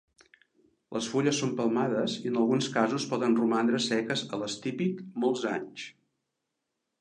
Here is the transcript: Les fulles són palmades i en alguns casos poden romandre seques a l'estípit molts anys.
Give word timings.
Les 0.95 1.09
fulles 1.09 1.41
són 1.43 1.51
palmades 1.59 2.15
i 2.21 2.31
en 2.31 2.39
alguns 2.43 2.69
casos 2.77 3.05
poden 3.11 3.37
romandre 3.41 3.83
seques 3.89 4.25
a 4.31 4.41
l'estípit 4.45 5.05
molts 5.27 5.47
anys. 5.53 5.87